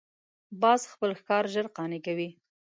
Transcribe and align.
باز 0.61 0.81
خپل 0.91 1.09
ښکار 1.19 1.43
ژر 1.53 1.65
قانع 1.75 1.99
کوي 2.05 2.29